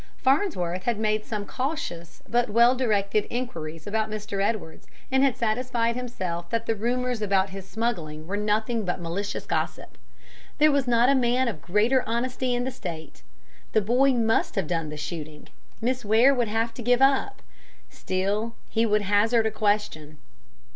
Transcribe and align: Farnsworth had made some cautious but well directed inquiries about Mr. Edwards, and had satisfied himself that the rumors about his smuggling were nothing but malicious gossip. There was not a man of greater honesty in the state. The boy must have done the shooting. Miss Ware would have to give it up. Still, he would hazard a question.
Farnsworth 0.17 0.85
had 0.85 0.97
made 0.97 1.25
some 1.25 1.45
cautious 1.45 2.23
but 2.27 2.49
well 2.49 2.73
directed 2.75 3.25
inquiries 3.29 3.85
about 3.85 4.09
Mr. 4.09 4.41
Edwards, 4.43 4.87
and 5.11 5.21
had 5.23 5.37
satisfied 5.37 5.95
himself 5.95 6.49
that 6.49 6.65
the 6.65 6.73
rumors 6.73 7.21
about 7.21 7.51
his 7.51 7.69
smuggling 7.69 8.25
were 8.25 8.35
nothing 8.35 8.83
but 8.83 8.99
malicious 8.99 9.45
gossip. 9.45 9.99
There 10.57 10.71
was 10.71 10.87
not 10.87 11.09
a 11.09 11.13
man 11.13 11.47
of 11.47 11.61
greater 11.61 12.03
honesty 12.09 12.55
in 12.55 12.63
the 12.63 12.71
state. 12.71 13.21
The 13.73 13.81
boy 13.81 14.13
must 14.13 14.55
have 14.55 14.65
done 14.65 14.89
the 14.89 14.97
shooting. 14.97 15.49
Miss 15.81 16.03
Ware 16.03 16.33
would 16.33 16.47
have 16.47 16.73
to 16.73 16.81
give 16.81 16.99
it 16.99 17.03
up. 17.05 17.43
Still, 17.91 18.55
he 18.71 18.87
would 18.87 19.03
hazard 19.03 19.45
a 19.45 19.51
question. 19.51 20.17